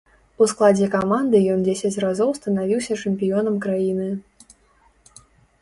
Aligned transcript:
У 0.43 0.45
складзе 0.51 0.87
каманды 0.95 1.41
ён 1.55 1.59
дзесяць 1.67 2.01
разоў 2.05 2.31
станавіўся 2.39 2.97
чэмпіёнам 3.07 3.55
краіны. 3.67 4.09